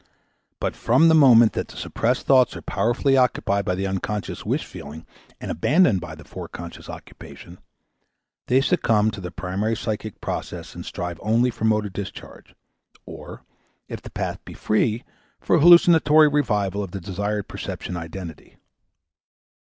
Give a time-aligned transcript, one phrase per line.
[0.59, 4.65] But from the moment that the suppressed thoughts are powerfully occupied by the unconscious wish
[4.65, 5.05] feeling
[5.39, 7.59] and abandoned by the foreconscious occupation,
[8.47, 12.55] they succumb to the primary psychic process and strive only for motor discharge;
[13.05, 13.43] or,
[13.87, 15.03] if the path be free,
[15.39, 18.57] for hallucinatory revival of the desired perception identity.